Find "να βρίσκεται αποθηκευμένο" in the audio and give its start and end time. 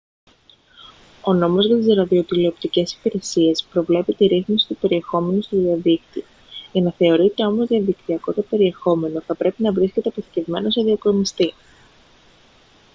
9.63-10.69